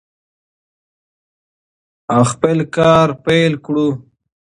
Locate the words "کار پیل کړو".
2.77-3.89